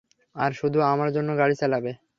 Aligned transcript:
আর 0.35 0.51
শুধু 0.59 0.79
আমার 0.91 1.09
জন্য 1.15 1.29
গাড়ি 1.37 1.55
চালাবে। 1.61 1.91